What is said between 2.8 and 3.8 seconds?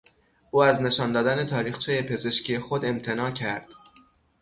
امتناع کرد.